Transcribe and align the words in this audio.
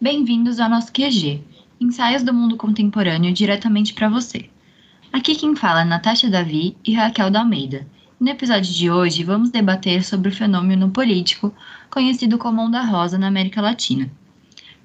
Bem-vindos 0.00 0.60
ao 0.60 0.70
nosso 0.70 0.92
QG, 0.92 1.42
Ensaios 1.80 2.22
do 2.22 2.32
Mundo 2.32 2.56
Contemporâneo 2.56 3.32
diretamente 3.32 3.92
para 3.92 4.08
você. 4.08 4.48
Aqui 5.12 5.34
quem 5.34 5.56
fala 5.56 5.82
é 5.82 5.84
Natasha 5.84 6.30
Davi 6.30 6.76
e 6.84 6.94
Raquel 6.94 7.28
da 7.28 7.40
Almeida. 7.40 7.84
No 8.20 8.28
episódio 8.28 8.72
de 8.72 8.88
hoje, 8.88 9.24
vamos 9.24 9.50
debater 9.50 10.04
sobre 10.04 10.28
o 10.28 10.34
fenômeno 10.34 10.90
político 10.90 11.52
conhecido 11.90 12.38
como 12.38 12.62
Onda 12.62 12.82
Rosa 12.82 13.18
na 13.18 13.26
América 13.26 13.60
Latina. 13.60 14.08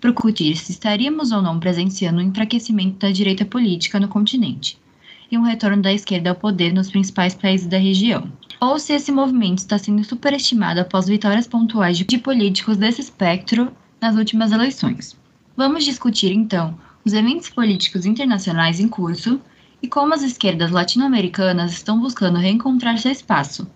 Discutir 0.02 0.56
se 0.58 0.72
estaríamos 0.72 1.32
ou 1.32 1.44
não 1.44 1.60
presenciando 1.60 2.18
um 2.18 2.24
enfraquecimento 2.24 2.98
da 2.98 3.12
direita 3.12 3.46
política 3.46 4.00
no 4.00 4.08
continente 4.08 4.84
e 5.32 5.38
um 5.38 5.42
retorno 5.42 5.82
da 5.82 5.94
esquerda 5.94 6.30
ao 6.30 6.36
poder 6.36 6.74
nos 6.74 6.90
principais 6.90 7.34
países 7.34 7.68
da 7.68 7.78
região, 7.78 8.32
ou 8.60 8.80
se 8.80 8.94
esse 8.94 9.12
movimento 9.12 9.60
está 9.60 9.78
sendo 9.78 10.04
superestimado 10.04 10.80
após 10.80 11.08
vitórias 11.08 11.48
pontuais 11.48 11.98
de 11.98 12.18
políticos 12.18 12.78
desse 12.78 13.02
espectro 13.02 13.72
nas 14.02 14.16
últimas 14.16 14.52
eleições. 14.52 15.18
Vamos 15.58 15.86
discutir 15.86 16.32
então 16.32 16.78
os 17.06 17.14
eventos 17.14 17.50
políticos 17.50 18.06
internacionais 18.06 18.80
em 18.80 18.88
curso 18.88 19.40
e 19.82 19.88
como 19.88 20.14
as 20.14 20.24
esquerdas 20.24 20.72
latino-americanas 20.72 21.72
estão 21.72 22.00
buscando 22.00 22.40
reencontrar 22.40 22.98
seu 22.98 23.12
espaço, 23.12 23.68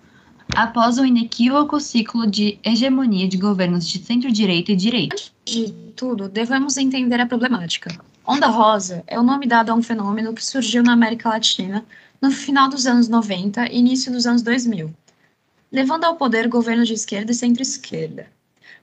após 0.56 0.98
um 0.98 1.06
inequívoco 1.06 1.80
ciclo 1.80 2.26
de 2.26 2.58
hegemonia 2.64 3.28
de 3.28 3.38
governos 3.38 3.88
de 3.88 4.00
centro-direita 4.00 4.72
e 4.72 4.76
direita. 4.76 5.16
Antes 5.16 5.66
de 5.68 5.72
tudo, 5.96 6.28
devemos 6.28 6.78
entender 6.78 7.20
a 7.20 7.26
problemática. 7.26 7.96
Onda 8.32 8.46
Rosa 8.46 9.04
é 9.08 9.20
o 9.20 9.24
nome 9.24 9.48
dado 9.48 9.72
a 9.72 9.74
um 9.74 9.82
fenômeno 9.82 10.36
que 10.36 10.46
surgiu 10.46 10.84
na 10.84 10.94
América 10.94 11.30
Latina 11.30 11.84
no 12.22 12.30
final 12.30 12.70
dos 12.70 12.86
anos 12.86 13.08
90 13.08 13.66
e 13.72 13.80
início 13.80 14.12
dos 14.12 14.28
anos 14.28 14.44
2000, 14.44 14.94
levando 15.72 16.04
ao 16.04 16.16
poder 16.16 16.48
governos 16.48 16.88
de 16.88 16.94
esquerda 16.94 17.32
e 17.32 17.34
centro-esquerda. 17.34 18.28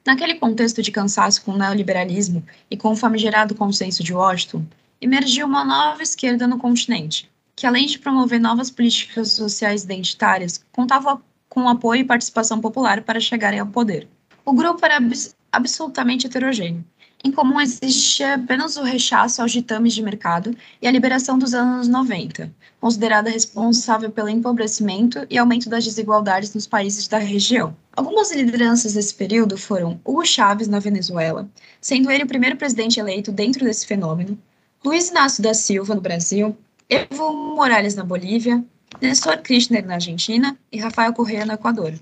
Naquele 0.05 0.35
contexto 0.35 0.83
de 0.83 0.91
cansaço 0.91 1.45
com 1.45 1.53
o 1.53 1.57
neoliberalismo 1.57 2.45
e 2.69 2.77
com 2.77 2.91
o 2.91 2.97
famigerado 2.97 3.55
consenso 3.55 4.03
de 4.03 4.13
Washington, 4.13 4.67
emergiu 5.01 5.47
uma 5.47 5.65
nova 5.65 6.03
esquerda 6.03 6.49
no 6.49 6.59
continente, 6.59 7.31
que 7.55 7.69
além 7.69 7.87
de 7.87 8.01
promover 8.01 8.41
novas 8.41 8.69
políticas 8.69 9.31
sociais 9.31 9.85
identitárias, 9.85 10.61
contava 10.73 11.23
com 11.49 11.69
apoio 11.69 12.01
e 12.01 12.05
participação 12.05 12.61
popular 12.61 13.01
para 13.03 13.21
chegarem 13.21 13.61
ao 13.61 13.69
poder. 13.69 14.09
O 14.45 14.53
grupo 14.53 14.85
era 14.85 14.97
abs 14.97 15.37
absolutamente 15.53 16.27
heterogêneo. 16.27 16.85
Em 17.27 17.33
comum 17.33 17.61
existia 17.61 18.35
apenas 18.35 18.77
o 18.77 18.85
rechaço 18.85 19.43
aos 19.43 19.51
ditames 19.51 19.93
de 19.95 20.01
mercado 20.01 20.57
e 20.81 20.87
a 20.87 20.91
liberação 20.93 21.37
dos 21.37 21.55
anos 21.55 21.89
90, 21.89 22.55
considerada 22.81 23.29
responsável 23.29 24.13
pelo 24.13 24.29
empobrecimento 24.29 25.27
e 25.29 25.37
aumento 25.37 25.69
das 25.69 25.85
desigualdades 25.85 26.55
nos 26.55 26.69
países 26.69 27.09
da 27.09 27.19
região. 27.19 27.77
Algumas 27.97 28.33
lideranças 28.33 28.93
desse 28.93 29.13
período 29.13 29.59
foram 29.59 30.01
Hugo 30.05 30.25
Chávez 30.25 30.69
na 30.69 30.79
Venezuela, 30.79 31.51
sendo 31.81 32.13
ele 32.13 32.23
o 32.23 32.29
primeiro 32.29 32.57
presidente 32.57 33.01
eleito 33.01 33.33
dentro 33.33 33.65
desse 33.65 33.89
fenômeno, 33.89 34.39
Luiz 34.85 35.09
Inácio 35.11 35.43
da 35.43 35.53
Silva 35.53 35.97
no 35.97 36.01
Brasil, 36.01 36.57
Evo 36.89 37.33
Morales 37.33 37.97
na 37.97 38.05
Bolívia, 38.05 38.65
Nestor 39.03 39.39
Kirchner 39.39 39.85
na 39.85 39.95
Argentina 39.95 40.57
e 40.71 40.79
Rafael 40.79 41.13
Correa 41.13 41.45
no 41.45 41.55
Equador, 41.55 41.93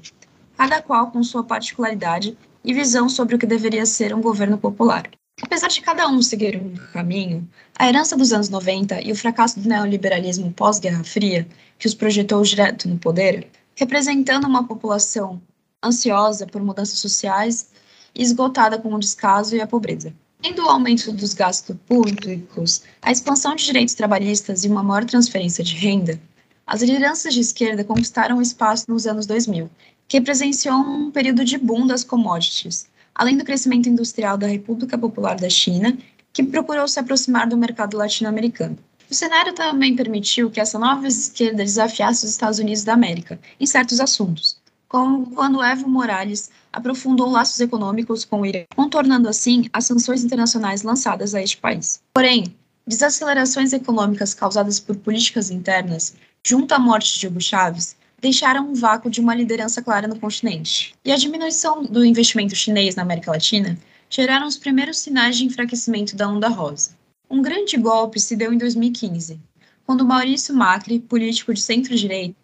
cada 0.55 0.83
qual 0.83 1.11
com 1.11 1.23
sua 1.23 1.43
particularidade 1.43 2.37
e 2.65 2.73
visão 2.73 3.09
sobre 3.09 3.35
o 3.35 3.39
que 3.39 3.47
deveria 3.47 3.85
ser 3.85 4.15
um 4.15 4.21
governo 4.21 4.57
popular. 4.57 5.11
Apesar 5.43 5.69
de 5.69 5.81
cada 5.81 6.09
um 6.09 6.23
seguir 6.23 6.57
um 6.57 6.75
caminho, 6.93 7.47
a 7.77 7.89
herança 7.89 8.17
dos 8.17 8.33
anos 8.33 8.49
90 8.49 9.03
e 9.03 9.11
o 9.11 9.17
fracasso 9.17 9.59
do 9.61 9.69
neoliberalismo 9.69 10.53
pós-Guerra 10.53 11.03
Fria, 11.03 11.47
que 11.79 11.87
os 11.87 11.95
projetou 11.95 12.41
direto 12.43 12.89
no 12.89 12.99
poder, 12.99 13.49
representando 13.75 14.47
uma 14.47 14.67
população 14.67 15.43
ansiosa 15.85 16.47
por 16.47 16.63
mudanças 16.63 16.99
sociais 16.99 17.69
e 18.15 18.23
esgotada 18.23 18.79
com 18.79 18.95
o 18.95 18.99
descaso 18.99 19.57
e 19.57 19.61
a 19.61 19.67
pobreza. 19.67 20.15
Tendo 20.41 20.65
o 20.65 20.69
aumento 20.69 21.11
dos 21.11 21.35
gastos 21.35 21.77
públicos, 21.87 22.83
a 23.03 23.11
expansão 23.11 23.57
de 23.57 23.65
direitos 23.65 23.95
trabalhistas 23.95 24.65
e 24.65 24.69
uma 24.69 24.83
maior 24.83 25.05
transferência 25.05 25.65
de 25.65 25.75
renda, 25.75 26.21
as 26.67 26.81
lideranças 26.81 27.35
de 27.35 27.41
esquerda 27.41 27.85
conquistaram 27.85 28.41
espaço 28.41 28.87
nos 28.89 29.07
anos 29.07 29.27
2000, 29.27 29.69
que 30.09 30.21
presenciou 30.21 30.77
um 30.77 31.11
período 31.11 31.45
de 31.45 31.59
boom 31.59 31.87
das 31.87 32.05
commodities, 32.05 32.87
além 33.15 33.37
do 33.37 33.45
crescimento 33.45 33.89
industrial 33.89 34.37
da 34.37 34.47
República 34.47 34.99
Popular 34.99 35.37
da 35.37 35.49
China, 35.49 35.97
que 36.33 36.43
procurou 36.43 36.87
se 36.89 36.99
aproximar 36.99 37.49
do 37.49 37.57
mercado 37.57 37.97
latino-americano. 37.97 38.77
O 39.11 39.15
cenário 39.15 39.53
também 39.53 39.95
permitiu 39.95 40.51
que 40.51 40.61
essa 40.61 40.79
nova 40.79 41.07
esquerda 41.07 41.63
desafiasse 41.63 42.25
os 42.25 42.33
Estados 42.33 42.59
Unidos 42.59 42.85
da 42.85 42.95
América 42.95 43.39
em 43.61 43.67
certos 43.67 44.01
assuntos, 44.01 44.57
como 44.89 45.31
quando 45.31 45.63
Evo 45.63 45.89
Morales 45.89 46.51
aprofundou 46.73 47.31
laços 47.31 47.61
econômicos 47.61 48.25
com 48.25 48.41
o 48.41 48.47
Irã, 48.47 48.65
contornando 48.75 49.29
assim 49.29 49.69
as 49.73 49.87
sanções 49.87 50.25
internacionais 50.25 50.83
lançadas 50.83 51.35
a 51.35 51.43
este 51.43 51.57
país. 51.59 52.01
Porém, 52.13 52.57
desacelerações 52.87 53.73
econômicas 53.73 54.35
causadas 54.35 54.81
por 54.81 54.97
políticas 54.97 55.51
internas 55.51 56.15
junto 56.45 56.75
à 56.75 56.79
morte 56.79 57.19
de 57.19 57.27
Hugo 57.27 57.41
Chávez, 57.41 57.97
deixaram 58.25 58.71
um 58.71 58.73
vácuo 58.73 59.11
de 59.11 59.21
uma 59.21 59.35
liderança 59.35 59.83
clara 59.83 60.09
no 60.09 60.19
continente. 60.19 60.95
E 61.05 61.13
a 61.13 61.17
diminuição 61.17 61.85
do 61.85 62.03
investimento 62.03 62.57
chinês 62.57 62.97
na 62.97 63.03
América 63.03 63.31
Latina 63.31 63.79
geraram 64.09 64.47
os 64.47 64.57
primeiros 64.57 64.99
sinais 64.99 65.37
de 65.37 65.45
enfraquecimento 65.45 66.17
da 66.17 66.27
onda 66.27 66.49
rosa. 66.49 66.97
Um 67.29 67.43
grande 67.43 67.77
golpe 67.77 68.19
se 68.19 68.35
deu 68.35 68.51
em 68.51 68.57
2015, 68.57 69.39
quando 69.85 70.07
Maurício 70.07 70.55
Macri, 70.55 71.01
político 71.01 71.53
de 71.53 71.61
centro-direita, 71.61 72.35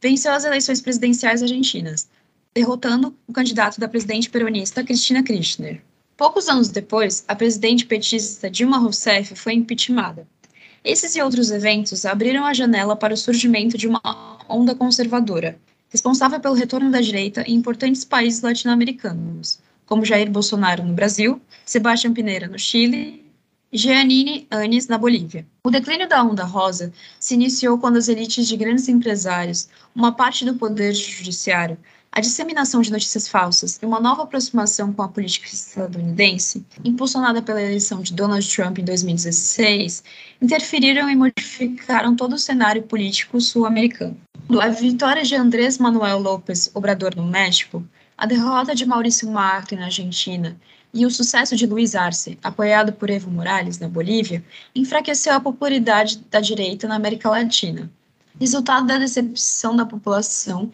venceu 0.00 0.32
as 0.32 0.44
eleições 0.44 0.80
presidenciais 0.80 1.44
argentinas, 1.44 2.08
derrotando 2.52 3.16
o 3.28 3.32
candidato 3.32 3.78
da 3.78 3.86
presidente 3.86 4.28
peronista 4.28 4.82
Cristina 4.82 5.22
Kirchner. 5.22 5.80
Poucos 6.16 6.48
anos 6.48 6.70
depois, 6.70 7.24
a 7.28 7.36
presidente 7.36 7.86
petista 7.86 8.50
Dilma 8.50 8.78
Rousseff 8.78 9.36
foi 9.36 9.52
impeachmentada. 9.52 10.26
Esses 10.84 11.14
e 11.14 11.22
outros 11.22 11.52
eventos 11.52 12.04
abriram 12.04 12.44
a 12.44 12.52
janela 12.52 12.96
para 12.96 13.14
o 13.14 13.16
surgimento 13.16 13.78
de 13.78 13.86
uma 13.86 14.00
onda 14.52 14.74
conservadora, 14.74 15.58
responsável 15.88 16.40
pelo 16.40 16.54
retorno 16.54 16.90
da 16.90 17.00
direita 17.00 17.42
em 17.42 17.54
importantes 17.54 18.04
países 18.04 18.42
latino-americanos, 18.42 19.60
como 19.86 20.04
Jair 20.04 20.30
Bolsonaro 20.30 20.82
no 20.82 20.94
Brasil, 20.94 21.40
Sebastião 21.64 22.14
Pineira 22.14 22.46
no 22.46 22.58
Chile 22.58 23.24
e 23.72 23.78
Jeanine 23.78 24.46
Anis 24.50 24.86
na 24.88 24.98
Bolívia. 24.98 25.46
O 25.64 25.70
declínio 25.70 26.08
da 26.08 26.22
onda 26.22 26.44
rosa 26.44 26.92
se 27.18 27.34
iniciou 27.34 27.78
quando 27.78 27.96
as 27.96 28.08
elites 28.08 28.46
de 28.46 28.56
grandes 28.56 28.88
empresários, 28.88 29.68
uma 29.94 30.12
parte 30.12 30.44
do 30.44 30.54
poder 30.54 30.92
judiciário, 30.92 31.78
a 32.14 32.20
disseminação 32.20 32.82
de 32.82 32.92
notícias 32.92 33.26
falsas 33.26 33.78
e 33.80 33.86
uma 33.86 33.98
nova 33.98 34.24
aproximação 34.24 34.92
com 34.92 35.00
a 35.00 35.08
política 35.08 35.46
estadunidense, 35.46 36.62
impulsionada 36.84 37.40
pela 37.40 37.62
eleição 37.62 38.02
de 38.02 38.12
Donald 38.12 38.46
Trump 38.54 38.78
em 38.78 38.84
2016, 38.84 40.04
interferiram 40.40 41.08
e 41.08 41.16
modificaram 41.16 42.14
todo 42.14 42.34
o 42.34 42.38
cenário 42.38 42.82
político 42.82 43.40
sul-americano. 43.40 44.14
A 44.60 44.68
vitória 44.68 45.22
de 45.22 45.34
Andrés 45.34 45.78
Manuel 45.78 46.18
López 46.18 46.70
Obrador 46.74 47.16
no 47.16 47.24
México, 47.24 47.82
a 48.18 48.26
derrota 48.26 48.74
de 48.74 48.84
Maurício 48.84 49.30
Macri 49.30 49.76
na 49.76 49.86
Argentina 49.86 50.54
e 50.92 51.06
o 51.06 51.10
sucesso 51.10 51.56
de 51.56 51.66
Luiz 51.66 51.94
Arce, 51.94 52.38
apoiado 52.42 52.92
por 52.92 53.08
Evo 53.08 53.30
Morales 53.30 53.78
na 53.78 53.88
Bolívia, 53.88 54.44
enfraqueceu 54.74 55.32
a 55.32 55.40
popularidade 55.40 56.22
da 56.30 56.40
direita 56.40 56.86
na 56.86 56.96
América 56.96 57.30
Latina, 57.30 57.90
resultado 58.38 58.86
da 58.86 58.98
decepção 58.98 59.74
da 59.74 59.86
população 59.86 60.70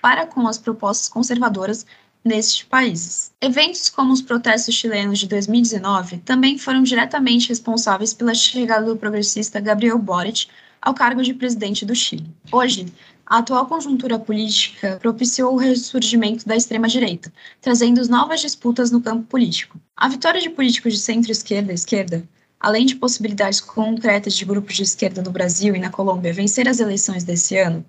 para 0.00 0.26
com 0.26 0.46
as 0.46 0.58
propostas 0.58 1.08
conservadoras 1.08 1.86
nestes 2.24 2.62
países. 2.62 3.32
Eventos 3.40 3.88
como 3.88 4.12
os 4.12 4.22
protestos 4.22 4.74
chilenos 4.74 5.18
de 5.18 5.26
2019 5.26 6.18
também 6.18 6.58
foram 6.58 6.82
diretamente 6.82 7.48
responsáveis 7.48 8.12
pela 8.12 8.34
chegada 8.34 8.86
do 8.86 8.96
progressista 8.96 9.60
Gabriel 9.60 9.98
Boric 9.98 10.46
ao 10.82 10.94
cargo 10.94 11.22
de 11.22 11.34
presidente 11.34 11.84
do 11.84 11.94
Chile. 11.94 12.30
Hoje, 12.52 12.92
a 13.26 13.38
atual 13.38 13.66
conjuntura 13.66 14.18
política 14.18 14.98
propiciou 15.00 15.54
o 15.54 15.56
ressurgimento 15.56 16.46
da 16.46 16.56
extrema-direita, 16.56 17.32
trazendo 17.60 18.06
novas 18.08 18.40
disputas 18.40 18.90
no 18.90 19.00
campo 19.00 19.24
político. 19.24 19.80
A 19.96 20.08
vitória 20.08 20.40
de 20.40 20.50
políticos 20.50 20.94
de 20.94 20.98
centro-esquerda 20.98 21.70
e 21.70 21.74
esquerda, 21.74 22.28
além 22.58 22.84
de 22.86 22.96
possibilidades 22.96 23.60
concretas 23.60 24.34
de 24.34 24.44
grupos 24.44 24.74
de 24.74 24.82
esquerda 24.82 25.22
no 25.22 25.30
Brasil 25.30 25.76
e 25.76 25.78
na 25.78 25.90
Colômbia 25.90 26.32
vencer 26.32 26.68
as 26.68 26.80
eleições 26.80 27.22
desse 27.22 27.56
ano, 27.56 27.84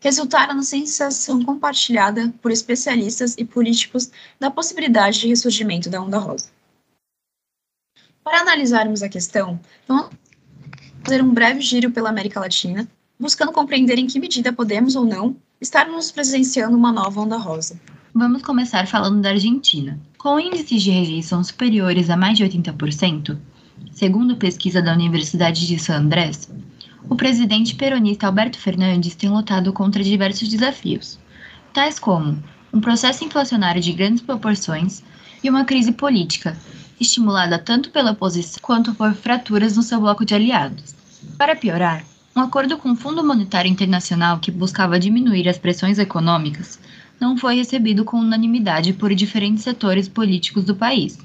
resultaram 0.00 0.54
na 0.54 0.62
sensação 0.62 1.44
compartilhada 1.44 2.32
por 2.40 2.50
especialistas 2.50 3.36
e 3.38 3.44
políticos 3.44 4.10
da 4.40 4.50
possibilidade 4.50 5.20
de 5.20 5.28
ressurgimento 5.28 5.90
da 5.90 6.00
onda 6.00 6.18
rosa. 6.18 6.48
Para 8.24 8.40
analisarmos 8.40 9.02
a 9.02 9.08
questão, 9.08 9.60
vamos 9.86 10.10
fazer 11.04 11.22
um 11.22 11.32
breve 11.32 11.60
giro 11.60 11.90
pela 11.90 12.08
América 12.08 12.40
Latina, 12.40 12.88
buscando 13.18 13.52
compreender 13.52 13.98
em 13.98 14.06
que 14.06 14.18
medida 14.18 14.52
podemos 14.52 14.96
ou 14.96 15.04
não 15.04 15.36
estar 15.60 15.86
nos 15.86 16.10
presenciando 16.10 16.76
uma 16.76 16.92
nova 16.92 17.20
onda 17.20 17.36
rosa. 17.36 17.78
Vamos 18.14 18.42
começar 18.42 18.86
falando 18.86 19.20
da 19.20 19.30
Argentina. 19.30 19.98
Com 20.18 20.40
índices 20.40 20.82
de 20.82 20.90
rejeição 20.90 21.44
superiores 21.44 22.10
a 22.10 22.16
mais 22.16 22.36
de 22.36 22.44
80%, 22.44 23.38
segundo 23.92 24.36
pesquisa 24.36 24.82
da 24.82 24.92
Universidade 24.92 25.66
de 25.66 25.78
San 25.78 25.98
Andrés, 25.98 26.50
o 27.10 27.16
presidente 27.16 27.74
peronista 27.74 28.28
Alberto 28.28 28.56
Fernandes 28.56 29.16
tem 29.16 29.28
lutado 29.28 29.72
contra 29.72 30.02
diversos 30.02 30.48
desafios, 30.48 31.18
tais 31.74 31.98
como 31.98 32.40
um 32.72 32.80
processo 32.80 33.24
inflacionário 33.24 33.82
de 33.82 33.92
grandes 33.92 34.22
proporções 34.22 35.02
e 35.42 35.50
uma 35.50 35.64
crise 35.64 35.90
política, 35.90 36.56
estimulada 37.00 37.58
tanto 37.58 37.90
pela 37.90 38.12
oposição 38.12 38.60
quanto 38.62 38.94
por 38.94 39.12
fraturas 39.12 39.76
no 39.76 39.82
seu 39.82 40.00
bloco 40.00 40.24
de 40.24 40.36
aliados. 40.36 40.94
Para 41.36 41.56
piorar, 41.56 42.04
um 42.34 42.42
acordo 42.42 42.78
com 42.78 42.92
o 42.92 42.96
Fundo 42.96 43.26
Monetário 43.26 43.68
Internacional 43.68 44.38
que 44.38 44.52
buscava 44.52 45.00
diminuir 45.00 45.48
as 45.48 45.58
pressões 45.58 45.98
econômicas 45.98 46.78
não 47.20 47.36
foi 47.36 47.56
recebido 47.56 48.04
com 48.04 48.18
unanimidade 48.18 48.92
por 48.92 49.12
diferentes 49.16 49.64
setores 49.64 50.08
políticos 50.08 50.64
do 50.64 50.76
país, 50.76 51.18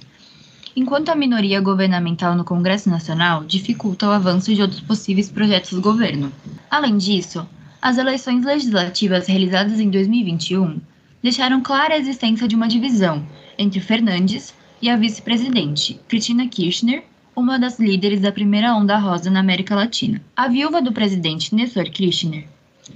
enquanto 0.75 1.09
a 1.09 1.15
minoria 1.15 1.61
governamental 1.61 2.35
no 2.35 2.43
Congresso 2.43 2.89
Nacional 2.89 3.45
dificulta 3.45 4.07
o 4.07 4.11
avanço 4.11 4.53
de 4.53 4.61
outros 4.61 4.81
possíveis 4.81 5.31
projetos 5.31 5.71
do 5.71 5.81
governo. 5.81 6.31
Além 6.69 6.97
disso, 6.97 7.47
as 7.81 7.97
eleições 7.97 8.43
legislativas 8.43 9.27
realizadas 9.27 9.79
em 9.79 9.89
2021 9.89 10.81
deixaram 11.23 11.61
clara 11.61 11.93
a 11.93 11.97
existência 11.97 12.47
de 12.47 12.55
uma 12.55 12.67
divisão 12.67 13.25
entre 13.57 13.79
Fernandes 13.79 14.53
e 14.81 14.89
a 14.89 14.97
vice-presidente, 14.97 15.99
Cristina 16.07 16.47
Kirchner, 16.47 17.03
uma 17.35 17.57
das 17.57 17.79
líderes 17.79 18.19
da 18.19 18.31
primeira 18.31 18.75
onda 18.75 18.97
rosa 18.97 19.29
na 19.29 19.39
América 19.39 19.75
Latina. 19.75 20.21
A 20.35 20.47
viúva 20.47 20.81
do 20.81 20.91
presidente 20.91 21.55
Néstor 21.55 21.85
Kirchner 21.85 22.47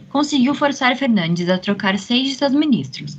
conseguiu 0.09 0.53
forçar 0.53 0.95
Fernandes 0.95 1.49
a 1.49 1.57
trocar 1.57 1.97
seis 1.97 2.29
de 2.29 2.35
seus 2.35 2.53
ministros, 2.53 3.17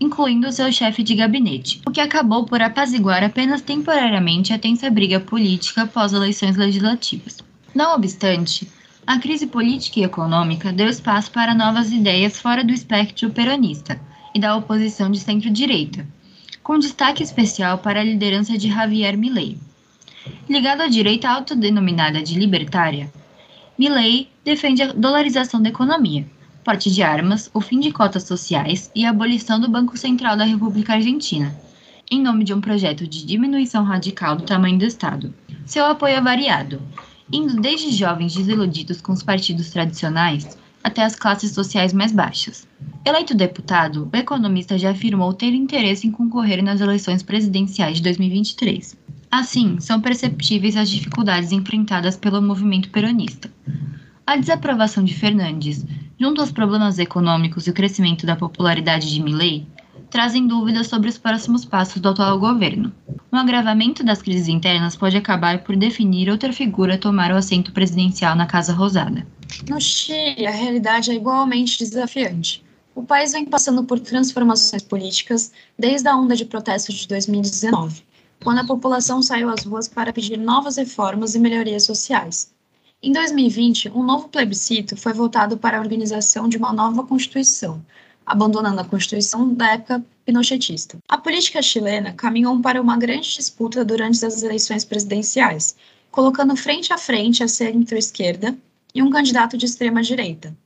incluindo 0.00 0.50
seu 0.52 0.70
chefe 0.72 1.02
de 1.02 1.14
gabinete, 1.14 1.80
o 1.86 1.90
que 1.90 2.00
acabou 2.00 2.44
por 2.44 2.60
apaziguar 2.60 3.22
apenas 3.22 3.62
temporariamente 3.62 4.52
a 4.52 4.58
tensa 4.58 4.90
briga 4.90 5.20
política 5.20 5.82
após 5.82 6.12
eleições 6.12 6.56
legislativas. 6.56 7.38
Não 7.74 7.94
obstante, 7.94 8.68
a 9.06 9.18
crise 9.18 9.46
política 9.46 10.00
e 10.00 10.04
econômica 10.04 10.72
deu 10.72 10.88
espaço 10.88 11.30
para 11.30 11.54
novas 11.54 11.92
ideias 11.92 12.40
fora 12.40 12.64
do 12.64 12.72
espectro 12.72 13.30
peronista 13.30 14.00
e 14.34 14.40
da 14.40 14.56
oposição 14.56 15.10
de 15.10 15.20
centro-direita, 15.20 16.06
com 16.62 16.78
destaque 16.78 17.22
especial 17.22 17.78
para 17.78 18.00
a 18.00 18.04
liderança 18.04 18.56
de 18.56 18.68
Javier 18.68 19.16
Milei. 19.16 19.58
Ligado 20.48 20.80
à 20.80 20.88
direita 20.88 21.28
autodenominada 21.28 22.22
de 22.22 22.38
libertária, 22.38 23.12
Milley 23.76 24.28
defende 24.44 24.82
a 24.82 24.92
dolarização 24.92 25.60
da 25.60 25.68
economia, 25.68 26.26
porte 26.64 26.90
de 26.90 27.02
armas, 27.02 27.50
o 27.52 27.60
fim 27.60 27.78
de 27.78 27.92
cotas 27.92 28.22
sociais 28.22 28.90
e 28.94 29.04
a 29.04 29.10
abolição 29.10 29.60
do 29.60 29.70
Banco 29.70 29.98
Central 29.98 30.34
da 30.34 30.44
República 30.44 30.94
Argentina, 30.94 31.54
em 32.10 32.22
nome 32.22 32.42
de 32.42 32.54
um 32.54 32.60
projeto 32.60 33.06
de 33.06 33.26
diminuição 33.26 33.84
radical 33.84 34.34
do 34.34 34.44
tamanho 34.44 34.78
do 34.78 34.86
Estado. 34.86 35.32
Seu 35.66 35.84
apoio 35.84 36.14
é 36.14 36.20
variado, 36.22 36.80
indo 37.30 37.60
desde 37.60 37.90
jovens 37.90 38.34
desiludidos 38.34 39.02
com 39.02 39.12
os 39.12 39.22
partidos 39.22 39.68
tradicionais 39.70 40.56
até 40.82 41.02
as 41.02 41.14
classes 41.14 41.52
sociais 41.52 41.92
mais 41.92 42.12
baixas. 42.12 42.66
Eleito 43.04 43.34
deputado, 43.34 44.10
o 44.10 44.16
economista 44.16 44.78
já 44.78 44.90
afirmou 44.90 45.34
ter 45.34 45.52
interesse 45.52 46.06
em 46.06 46.10
concorrer 46.10 46.62
nas 46.62 46.80
eleições 46.80 47.22
presidenciais 47.22 47.98
de 47.98 48.02
2023. 48.04 48.96
Assim, 49.30 49.78
são 49.80 50.00
perceptíveis 50.00 50.76
as 50.76 50.88
dificuldades 50.88 51.52
enfrentadas 51.52 52.16
pelo 52.16 52.40
movimento 52.40 52.88
peronista. 52.88 53.52
A 54.26 54.36
desaprovação 54.36 55.04
de 55.04 55.14
Fernandes, 55.14 55.84
junto 56.18 56.40
aos 56.40 56.52
problemas 56.52 56.98
econômicos 56.98 57.66
e 57.66 57.70
o 57.70 57.74
crescimento 57.74 58.26
da 58.26 58.36
popularidade 58.36 59.12
de 59.12 59.22
Milley, 59.22 59.66
trazem 60.10 60.46
dúvidas 60.46 60.86
sobre 60.86 61.08
os 61.08 61.18
próximos 61.18 61.64
passos 61.64 62.00
do 62.00 62.08
atual 62.08 62.38
governo. 62.38 62.92
Um 63.32 63.38
agravamento 63.38 64.04
das 64.04 64.22
crises 64.22 64.48
internas 64.48 64.96
pode 64.96 65.16
acabar 65.16 65.64
por 65.64 65.74
definir 65.76 66.30
outra 66.30 66.52
figura 66.52 66.98
tomar 66.98 67.32
o 67.32 67.36
assento 67.36 67.72
presidencial 67.72 68.36
na 68.36 68.46
Casa 68.46 68.72
Rosada. 68.72 69.26
No 69.68 69.80
Chile, 69.80 70.46
a 70.46 70.50
realidade 70.50 71.10
é 71.10 71.14
igualmente 71.14 71.78
desafiante. 71.78 72.64
O 72.94 73.02
país 73.02 73.32
vem 73.32 73.44
passando 73.44 73.82
por 73.84 73.98
transformações 73.98 74.82
políticas 74.82 75.52
desde 75.76 76.08
a 76.08 76.16
onda 76.16 76.36
de 76.36 76.44
protestos 76.44 76.94
de 76.94 77.08
2019 77.08 78.04
quando 78.44 78.58
a 78.58 78.66
população 78.66 79.22
saiu 79.22 79.48
às 79.48 79.64
ruas 79.64 79.88
para 79.88 80.12
pedir 80.12 80.36
novas 80.36 80.76
reformas 80.76 81.34
e 81.34 81.38
melhorias 81.38 81.84
sociais. 81.84 82.53
Em 83.06 83.12
2020, 83.12 83.90
um 83.90 84.02
novo 84.02 84.30
plebiscito 84.30 84.96
foi 84.96 85.12
votado 85.12 85.58
para 85.58 85.76
a 85.76 85.80
organização 85.80 86.48
de 86.48 86.56
uma 86.56 86.72
nova 86.72 87.04
Constituição, 87.04 87.84
abandonando 88.24 88.80
a 88.80 88.84
Constituição 88.84 89.52
da 89.52 89.72
época 89.72 90.02
pinochetista. 90.24 90.96
A 91.06 91.18
política 91.18 91.60
chilena 91.60 92.14
caminhou 92.14 92.58
para 92.62 92.80
uma 92.80 92.96
grande 92.96 93.34
disputa 93.34 93.84
durante 93.84 94.24
as 94.24 94.42
eleições 94.42 94.86
presidenciais, 94.86 95.76
colocando 96.10 96.56
frente 96.56 96.94
a 96.94 96.96
frente 96.96 97.44
a 97.44 97.46
centro-esquerda 97.46 98.56
e 98.94 99.02
um 99.02 99.10
candidato 99.10 99.58
de 99.58 99.66
extrema-direita, 99.66 100.56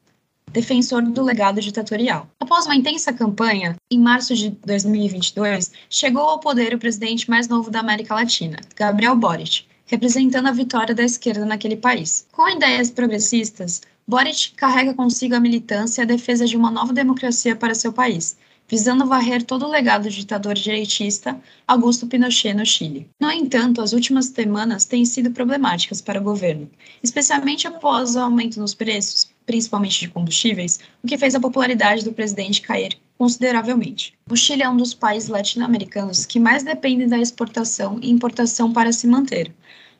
defensor 0.52 1.02
do 1.02 1.24
legado 1.24 1.60
ditatorial. 1.60 2.28
Após 2.38 2.66
uma 2.66 2.76
intensa 2.76 3.12
campanha, 3.12 3.74
em 3.90 3.98
março 3.98 4.36
de 4.36 4.50
2022, 4.64 5.72
chegou 5.90 6.22
ao 6.22 6.38
poder 6.38 6.72
o 6.72 6.78
presidente 6.78 7.28
mais 7.28 7.48
novo 7.48 7.68
da 7.68 7.80
América 7.80 8.14
Latina, 8.14 8.60
Gabriel 8.76 9.16
Boric, 9.16 9.66
representando 9.88 10.46
a 10.46 10.52
vitória 10.52 10.94
da 10.94 11.02
esquerda 11.02 11.44
naquele 11.44 11.76
país. 11.76 12.26
Com 12.30 12.48
ideias 12.48 12.90
progressistas, 12.90 13.80
Boric 14.06 14.52
carrega 14.54 14.94
consigo 14.94 15.34
a 15.34 15.40
militância 15.40 16.00
e 16.00 16.04
a 16.04 16.06
defesa 16.06 16.46
de 16.46 16.56
uma 16.56 16.70
nova 16.70 16.92
democracia 16.92 17.56
para 17.56 17.74
seu 17.74 17.92
país, 17.92 18.36
visando 18.68 19.06
varrer 19.06 19.42
todo 19.42 19.64
o 19.64 19.70
legado 19.70 20.02
do 20.04 20.10
ditador 20.10 20.54
direitista 20.54 21.40
Augusto 21.66 22.06
Pinochet 22.06 22.52
no 22.52 22.66
Chile. 22.66 23.08
No 23.18 23.30
entanto, 23.30 23.80
as 23.80 23.92
últimas 23.92 24.26
semanas 24.26 24.84
têm 24.84 25.04
sido 25.04 25.30
problemáticas 25.30 26.02
para 26.02 26.20
o 26.20 26.24
governo, 26.24 26.70
especialmente 27.02 27.66
após 27.66 28.14
o 28.14 28.20
aumento 28.20 28.60
nos 28.60 28.74
preços, 28.74 29.30
principalmente 29.46 30.00
de 30.00 30.08
combustíveis, 30.08 30.78
o 31.02 31.06
que 31.08 31.16
fez 31.16 31.34
a 31.34 31.40
popularidade 31.40 32.04
do 32.04 32.12
presidente 32.12 32.60
cair 32.60 32.98
consideravelmente. 33.16 34.14
O 34.30 34.36
Chile 34.36 34.62
é 34.62 34.68
um 34.68 34.76
dos 34.76 34.94
países 34.94 35.28
latino-americanos 35.28 36.26
que 36.26 36.38
mais 36.38 36.62
dependem 36.62 37.08
da 37.08 37.18
exportação 37.18 37.98
e 38.00 38.10
importação 38.10 38.72
para 38.72 38.92
se 38.92 39.08
manter, 39.08 39.52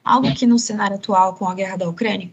algo 0.04 0.32
que 0.34 0.46
no 0.46 0.58
cenário 0.58 0.96
atual 0.96 1.34
com 1.34 1.48
a 1.48 1.54
guerra 1.54 1.78
da 1.78 1.88
Ucrânia 1.88 2.30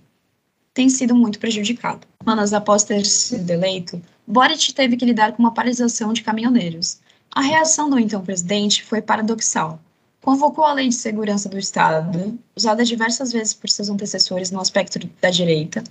tem 0.76 0.90
sido 0.90 1.16
muito 1.16 1.40
prejudicado. 1.40 2.06
Semanas 2.22 2.54
após 2.54 2.84
ter 2.84 3.06
sido 3.06 3.50
eleito, 3.50 4.00
Boric 4.28 4.74
teve 4.74 4.98
que 4.98 5.06
lidar 5.06 5.34
com 5.34 5.44
uma 5.44 5.54
paralisação 5.54 6.12
de 6.12 6.24
caminhoneiros. 6.24 7.00
A 7.32 7.42
reação 7.42 7.90
do 7.90 8.00
então 8.00 8.24
presidente 8.24 8.84
foi 8.84 9.00
paradoxal. 9.00 9.80
Convocou 10.20 10.66
a 10.66 10.74
Lei 10.74 10.90
de 10.90 10.96
Segurança 10.96 11.48
do 11.48 11.60
Estado, 11.60 12.40
usada 12.56 12.84
diversas 12.84 13.32
vezes 13.32 13.54
por 13.54 13.70
seus 13.70 13.88
antecessores 13.88 14.50
no 14.50 14.60
aspecto 14.60 14.98
da 15.22 15.30
direita, 15.30 15.84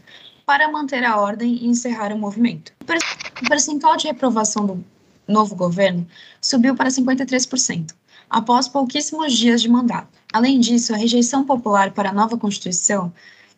para 0.45 0.69
manter 0.69 1.05
a 1.05 1.17
ordem 1.21 1.55
e 1.55 1.69
encerrar 1.69 2.13
o 2.13 2.19
movimento. 2.19 2.73
O 2.83 3.49
percentual 3.49 3.97
de 3.97 4.09
reprovação 4.09 4.67
do 4.67 4.85
novo 5.29 5.55
governo 5.55 6.05
subiu 6.41 6.75
para 6.75 6.91
53%, 6.91 7.95
após 8.29 8.67
pouquíssimos 8.67 9.33
dias 9.33 9.63
de 9.63 9.69
mandato. 9.69 10.09
Além 10.33 10.59
disso, 10.59 10.93
a 10.93 10.97
rejeição 10.97 11.45
popular 11.45 11.93
para 11.93 12.11
a 12.11 12.13
nova 12.13 12.37
Constituição, 12.37 13.13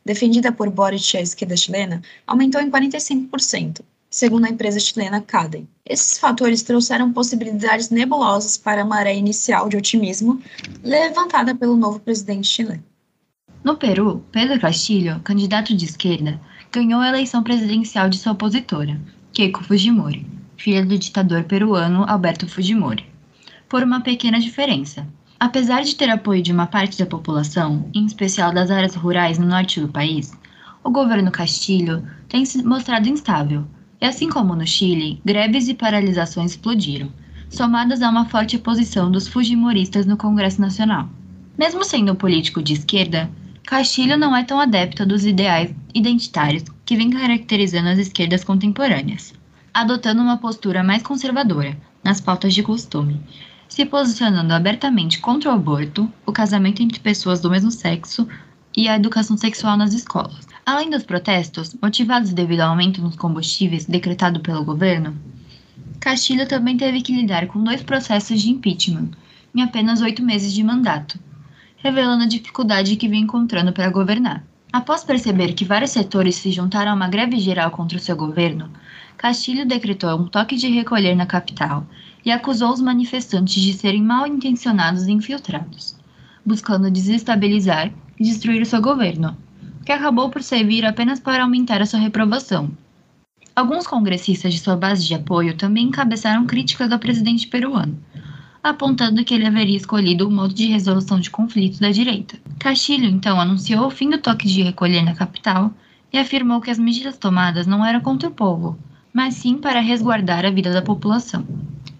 defendida 0.05 0.53
por 0.53 0.69
Boric 0.69 1.15
e 1.15 1.19
a 1.19 1.23
esquerda 1.23 1.57
chilena, 1.57 2.03
aumentou 2.27 2.61
em 2.61 2.71
45%, 2.71 3.81
segundo 4.17 4.47
a 4.47 4.49
empresa 4.49 4.81
chilena 4.81 5.21
Cadem. 5.21 5.69
Esses 5.85 6.17
fatores 6.17 6.63
trouxeram 6.63 7.13
possibilidades 7.13 7.91
nebulosas 7.91 8.57
para 8.57 8.81
a 8.81 8.85
maré 8.85 9.15
inicial 9.15 9.69
de 9.69 9.77
otimismo 9.77 10.41
levantada 10.83 11.55
pelo 11.55 11.77
novo 11.77 12.01
presidente 12.01 12.49
chileno. 12.49 12.83
No 13.63 13.77
Peru, 13.77 14.25
Pedro 14.33 14.59
Castillo, 14.59 15.21
candidato 15.21 15.77
de 15.77 15.85
esquerda, 15.85 16.41
ganhou 16.73 17.03
a 17.03 17.09
eleição 17.11 17.43
presidencial 17.43 18.09
de 18.09 18.17
sua 18.17 18.33
opositora, 18.33 18.99
Keiko 19.35 19.63
Fujimori, 19.63 20.27
filha 20.57 20.83
do 20.83 20.99
ditador 20.99 21.45
peruano 21.45 22.07
Alberto 22.09 22.49
Fujimori, 22.49 23.05
por 23.69 23.83
uma 23.83 24.01
pequena 24.01 24.41
diferença. 24.41 25.07
Apesar 25.39 25.83
de 25.83 25.95
ter 25.95 26.09
apoio 26.09 26.43
de 26.43 26.53
uma 26.53 26.67
parte 26.67 26.99
da 26.99 27.05
população, 27.05 27.91
em 27.95 28.07
especial 28.07 28.55
das 28.55 28.71
áreas 28.71 28.95
rurais 28.95 29.39
no 29.39 29.47
norte 29.47 29.79
do 29.79 29.89
país, 29.89 30.33
o 30.83 30.91
governo 30.91 31.31
Castilho 31.31 32.03
tem 32.31 32.47
se 32.47 32.63
mostrado 32.63 33.11
instável, 33.11 33.67
assim 34.07 34.29
como 34.29 34.55
no 34.55 34.67
Chile, 34.67 35.21
greves 35.25 35.69
e 35.69 35.75
paralisações 35.75 36.53
explodiram, 36.53 37.13
somadas 37.51 38.03
a 38.03 38.09
uma 38.09 38.25
forte 38.27 38.57
oposição 38.57 39.11
dos 39.11 39.29
fujimoristas 39.29 40.07
no 40.07 40.17
Congresso 40.17 40.61
Nacional. 40.61 41.09
Mesmo 41.59 41.85
sendo 41.85 42.13
um 42.13 42.17
político 42.17 42.63
de 42.63 42.75
esquerda, 42.75 43.31
Castilho 43.65 44.17
não 44.17 44.37
é 44.37 44.45
tão 44.45 44.61
adepto 44.61 45.05
dos 45.05 45.25
ideais 45.25 45.75
identitários 45.95 46.65
que 46.85 46.97
vem 46.97 47.11
caracterizando 47.11 47.89
as 47.89 47.99
esquerdas 47.99 48.45
contemporâneas, 48.45 49.35
adotando 49.75 50.23
uma 50.23 50.39
postura 50.39 50.85
mais 50.85 51.03
conservadora 51.03 51.77
nas 52.05 52.21
pautas 52.21 52.55
de 52.55 52.63
costume, 52.63 53.21
se 53.69 53.85
posicionando 53.85 54.55
abertamente 54.55 55.19
contra 55.19 55.51
o 55.51 55.55
aborto, 55.55 56.11
o 56.25 56.33
casamento 56.33 56.83
entre 56.83 57.01
pessoas 57.01 57.41
do 57.41 57.51
mesmo 57.51 57.71
sexo 57.71 58.29
e 58.77 58.89
a 58.89 58.97
educação 58.97 59.37
sexual 59.37 59.77
nas 59.77 59.93
escolas. 59.93 60.46
Além 60.69 60.91
dos 60.91 61.05
protestos, 61.05 61.77
motivados 61.81 62.33
devido 62.33 62.63
ao 62.63 62.71
aumento 62.71 63.01
nos 63.01 63.15
combustíveis 63.15 63.85
decretado 63.87 64.41
pelo 64.41 64.65
governo, 64.65 65.17
Castilho 66.01 66.49
também 66.49 66.77
teve 66.77 67.03
que 67.03 67.15
lidar 67.15 67.47
com 67.47 67.63
dois 67.63 67.85
processos 67.85 68.43
de 68.43 68.51
impeachment 68.51 69.11
em 69.55 69.63
apenas 69.63 70.01
oito 70.01 70.25
meses 70.25 70.53
de 70.53 70.65
mandato, 70.65 71.21
revelando 71.77 72.25
a 72.25 72.27
dificuldade 72.27 72.97
que 72.97 73.07
vem 73.07 73.21
encontrando 73.21 73.73
para 73.73 73.89
governar. 73.91 74.45
Após 74.73 75.05
perceber 75.05 75.53
que 75.53 75.65
vários 75.65 75.93
setores 75.93 76.35
se 76.35 76.51
juntaram 76.51 76.91
a 76.91 76.95
uma 76.97 77.09
greve 77.09 77.39
geral 77.39 77.71
contra 77.71 77.97
o 77.97 78.01
seu 78.01 78.17
governo, 78.17 78.69
Castilho 79.17 79.65
decretou 79.65 80.19
um 80.19 80.27
toque 80.27 80.57
de 80.57 80.67
recolher 80.67 81.15
na 81.15 81.27
capital 81.27 81.87
e 82.25 82.33
acusou 82.33 82.73
os 82.73 82.81
manifestantes 82.81 83.63
de 83.63 83.73
serem 83.73 84.03
mal 84.03 84.27
intencionados 84.27 85.07
e 85.07 85.13
infiltrados, 85.13 85.95
buscando 86.45 86.91
desestabilizar 86.91 87.93
e 88.19 88.25
destruir 88.25 88.63
o 88.63 88.67
seu 88.67 88.83
governo, 88.83 89.46
que 89.87 89.93
acabou 89.93 90.29
por 90.29 90.43
servir 90.43 90.85
apenas 90.85 91.21
para 91.21 91.45
aumentar 91.45 91.81
a 91.81 91.87
sua 91.87 92.01
reprovação. 92.01 92.69
Alguns 93.55 93.87
congressistas 93.87 94.53
de 94.53 94.59
sua 94.59 94.75
base 94.75 95.07
de 95.07 95.15
apoio 95.15 95.57
também 95.57 95.85
encabeçaram 95.85 96.45
críticas 96.45 96.91
ao 96.91 96.99
presidente 96.99 97.47
peruano, 97.47 97.97
apontando 98.65 99.25
que 99.25 99.33
ele 99.33 99.47
haveria 99.47 99.77
escolhido 99.77 100.27
o 100.27 100.31
modo 100.31 100.53
de 100.53 100.67
resolução 100.67 101.21
de 101.21 101.31
conflitos 101.31 101.79
da 101.79 101.93
direita. 101.93 102.37
Castilho 102.59 103.07
então 103.07 103.41
anunciou 103.41 103.87
o 103.87 103.91
fim 103.91 104.11
do 104.11 104.19
toque 104.19 104.49
de 104.49 104.61
recolher 104.61 105.03
na 105.03 105.15
capital 105.15 105.73
e 106.13 106.19
afirmou 106.19 106.61
que 106.61 106.71
as 106.71 106.81
medidas 106.81 107.17
tomadas 107.17 107.65
não 107.65 107.87
eram 107.87 108.01
contra 108.01 108.29
o 108.29 108.33
povo, 108.33 108.77
mas 109.13 109.35
sim 109.35 109.57
para 109.57 109.79
resguardar 109.79 110.45
a 110.45 110.51
vida 110.51 110.73
da 110.73 110.83
população. 110.83 111.47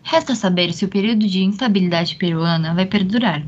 Resta 0.03 0.35
saber 0.35 0.73
se 0.73 0.85
o 0.85 0.89
período 0.89 1.25
de 1.25 1.45
instabilidade 1.45 2.17
peruana 2.17 2.75
vai 2.75 2.85
perdurar, 2.85 3.45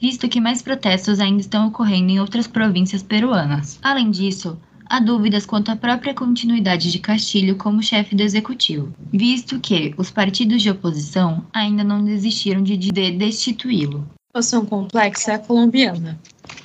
visto 0.00 0.28
que 0.28 0.40
mais 0.40 0.62
protestos 0.62 1.20
ainda 1.20 1.40
estão 1.40 1.68
ocorrendo 1.68 2.10
em 2.10 2.20
outras 2.20 2.46
províncias 2.46 3.02
peruanas. 3.02 3.78
Além 3.82 4.10
disso, 4.10 4.58
há 4.86 5.00
dúvidas 5.00 5.44
quanto 5.44 5.70
à 5.70 5.76
própria 5.76 6.14
continuidade 6.14 6.90
de 6.90 6.98
Castilho 6.98 7.56
como 7.56 7.82
chefe 7.82 8.14
do 8.14 8.22
executivo, 8.22 8.92
visto 9.12 9.60
que 9.60 9.94
os 9.96 10.10
partidos 10.10 10.62
de 10.62 10.70
oposição 10.70 11.44
ainda 11.52 11.84
não 11.84 12.04
desistiram 12.04 12.62
de 12.62 12.76
destituí-lo. 12.76 14.08
A 14.34 14.40
situação 14.40 14.64
complexa 14.64 15.32
é 15.32 15.34
a 15.34 15.38
colombiana. 15.38 16.18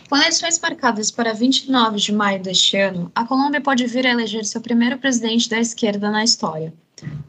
Com 0.10 0.18
eleições 0.18 0.60
marcadas 0.60 1.10
para 1.10 1.34
29 1.34 1.98
de 1.98 2.12
maio 2.12 2.42
deste 2.42 2.78
ano, 2.78 3.12
a 3.16 3.26
Colômbia 3.26 3.60
pode 3.60 3.88
vir 3.88 4.06
a 4.06 4.12
eleger 4.12 4.46
seu 4.46 4.62
primeiro 4.62 4.98
presidente 5.00 5.50
da 5.50 5.58
esquerda 5.58 6.12
na 6.12 6.24
história. 6.24 6.72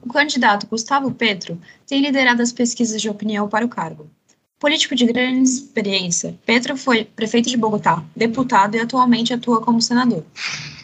O 0.02 0.08
candidato 0.08 0.66
Gustavo 0.66 1.11
Petro 1.11 1.58
tem 1.87 2.02
liderado 2.02 2.42
as 2.42 2.52
pesquisas 2.52 3.00
de 3.00 3.08
opinião 3.08 3.49
para 3.49 3.64
o 3.64 3.68
cargo. 3.70 4.11
Político 4.58 4.94
de 4.94 5.04
grande 5.04 5.49
experiência, 5.49 6.38
Petro 6.46 6.76
foi 6.76 7.04
prefeito 7.04 7.50
de 7.50 7.56
Bogotá, 7.56 8.02
deputado 8.16 8.76
e 8.76 8.80
atualmente 8.80 9.34
atua 9.34 9.61
como 9.61 9.82
senador. 9.82 10.25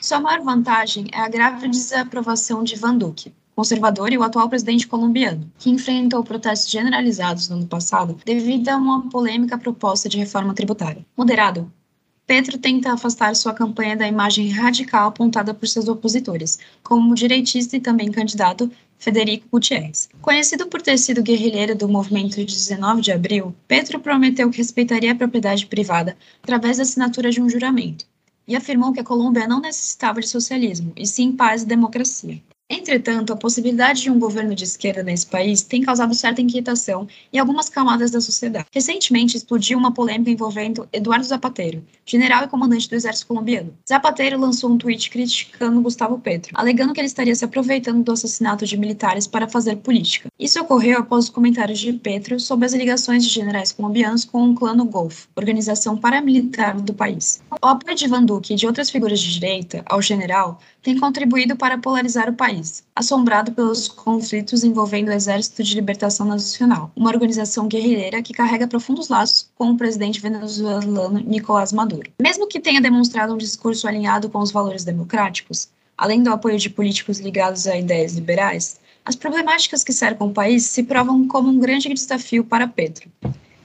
Sua 0.03 0.21
maior 0.21 0.43
vantagem 0.43 1.07
é 1.12 1.21
a 1.21 1.29
grave 1.29 1.69
desaprovação 1.69 2.65
de 2.65 2.77
Van 2.77 2.97
Duque, 2.97 3.33
conservador 3.55 4.12
e 4.12 4.19
o 4.19 4.23
atual 4.23 4.49
presidente 4.49 4.87
colombiano, 4.87 5.50
que 5.59 5.71
enfrentou 5.71 6.25
protestos 6.25 6.71
generalizados 6.71 7.49
no 7.49 7.57
ano 7.57 7.67
passado 7.67 8.19
devido 8.25 8.69
a 8.69 8.77
uma 8.77 9.09
polêmica 9.09 9.57
proposta 9.57 10.09
de 10.09 10.19
reforma 10.19 10.53
tributária. 10.53 11.07
Moderado, 11.17 11.71
Petro 12.31 12.57
tenta 12.59 12.93
afastar 12.93 13.35
sua 13.35 13.53
campanha 13.53 13.97
da 13.97 14.07
imagem 14.07 14.51
radical 14.51 15.09
apontada 15.09 15.53
por 15.53 15.67
seus 15.67 15.89
opositores, 15.89 16.61
como 16.81 17.13
direitista 17.13 17.77
e 17.77 17.81
também 17.81 18.09
candidato 18.09 18.71
Federico 19.01 19.49
Gutierrez. 19.51 20.09
Conhecido 20.23 20.69
por 20.69 20.81
ter 20.81 20.97
sido 20.97 21.25
guerrilheiro 21.25 21.75
do 21.75 21.89
movimento 21.89 22.37
de 22.37 22.45
19 22.45 23.03
de 23.03 23.11
abril, 23.11 23.53
Petro 23.67 23.99
prometeu 23.99 24.49
que 24.49 24.59
respeitaria 24.59 25.11
a 25.11 25.17
propriedade 25.17 25.67
privada 25.67 26.17
através 26.41 26.77
da 26.77 26.85
assinatura 26.85 27.33
de 27.33 27.43
um 27.43 27.51
juramento 27.51 28.07
e 28.47 28.55
afirmou 28.55 28.93
que 28.93 29.01
a 29.01 29.05
Colômbia 29.05 29.49
não 29.49 29.61
necessitava 29.61 30.21
de 30.21 30.29
socialismo, 30.29 30.93
e 30.95 31.05
sim 31.09 31.33
paz 31.33 31.65
e 31.65 31.67
democracia. 31.67 32.41
Entretanto, 32.73 33.33
a 33.33 33.37
possibilidade 33.37 34.03
de 34.03 34.11
um 34.11 34.19
governo 34.19 34.55
de 34.55 34.62
esquerda 34.62 35.03
nesse 35.03 35.27
país 35.27 35.61
tem 35.61 35.83
causado 35.83 36.15
certa 36.15 36.41
inquietação 36.41 37.09
em 37.33 37.39
algumas 37.41 37.69
camadas 37.69 38.12
da 38.12 38.21
sociedade. 38.21 38.67
Recentemente 38.73 39.37
explodiu 39.37 39.77
uma 39.77 39.93
polêmica 39.93 40.31
envolvendo 40.31 40.89
Eduardo 40.93 41.25
Zapatero, 41.25 41.85
general 42.07 42.45
e 42.45 42.49
comandante 42.49 42.89
do 42.89 42.95
exército 42.95 43.27
colombiano. 43.27 43.75
Zapatero 43.89 44.39
lançou 44.39 44.71
um 44.71 44.79
tweet 44.79 45.11
criticando 45.11 45.81
Gustavo 45.81 46.17
Petro, 46.21 46.53
alegando 46.55 46.93
que 46.93 47.00
ele 47.00 47.09
estaria 47.09 47.35
se 47.35 47.45
aproveitando 47.45 48.05
do 48.05 48.12
assassinato 48.12 48.65
de 48.65 48.77
militares 48.77 49.27
para 49.27 49.49
fazer 49.49 49.77
política. 49.77 50.29
Isso 50.39 50.61
ocorreu 50.61 51.00
após 51.00 51.25
os 51.25 51.31
comentários 51.31 51.81
de 51.81 51.93
Petro 51.93 52.39
sobre 52.39 52.67
as 52.67 52.73
ligações 52.73 53.25
de 53.25 53.31
generais 53.31 53.73
colombianos 53.73 54.25
com 54.25 54.49
o 54.49 54.55
Clã 54.55 54.77
Golfo, 54.87 55.29
organização 55.35 55.97
paramilitar 55.97 56.81
do 56.81 56.95
país. 56.95 57.43
O 57.61 57.67
apoio 57.67 57.97
de 57.97 58.07
Van 58.07 58.25
Duque 58.25 58.53
e 58.53 58.57
de 58.57 58.67
outras 58.67 58.91
figuras 58.91 59.19
de 59.19 59.33
direita 59.33 59.83
ao 59.87 60.00
general 60.00 60.61
tem 60.83 60.99
contribuído 60.99 61.57
para 61.57 61.77
polarizar 61.77 62.29
o 62.29 62.35
país, 62.35 62.83
assombrado 62.95 63.53
pelos 63.53 63.89
conflitos 63.89 64.65
envolvendo 64.65 65.09
o 65.09 65.13
Exército 65.13 65.63
de 65.63 65.75
Libertação 65.75 66.27
Nacional, 66.27 66.91
uma 66.97 67.11
organização 67.11 67.69
guerrilheira 67.69 68.23
que 68.23 68.33
carrega 68.33 68.67
profundos 68.67 69.09
laços 69.09 69.51
com 69.57 69.71
o 69.71 69.77
presidente 69.77 70.21
venezuelano 70.21 71.21
Nicolás 71.21 71.73
Maduro. 71.73 72.11
Mesmo 72.21 72.47
que 72.47 72.61
tenha 72.61 72.81
demonstrado 72.81 73.35
um 73.35 73.39
discurso 73.39 73.87
alinhado 73.87 74.31
com 74.31 74.39
os 74.39 74.51
valores 74.51 74.85
democráticos, 74.85 75.69
além 75.97 76.23
do 76.23 76.33
apoio 76.33 76.59
de 76.59 76.71
políticos 76.71 77.21
ligados 77.21 77.67
a 77.67 77.77
ideias 77.77 78.15
liberais, 78.15 78.81
as 79.05 79.17
problemáticas 79.17 79.85
que 79.85 79.93
cercam 79.93 80.29
o 80.29 80.33
país 80.33 80.65
se 80.65 80.83
provam 80.83 81.27
como 81.27 81.51
um 81.51 81.59
grande 81.59 81.93
desafio 81.93 82.45
para 82.45 82.69
Petro. 82.69 83.11